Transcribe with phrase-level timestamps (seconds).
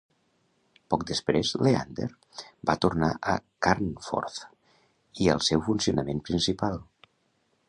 [0.93, 2.07] Poc després, "Leander"
[2.71, 4.43] va tornar a Carnforth
[5.27, 6.87] i al seu funcionament principal.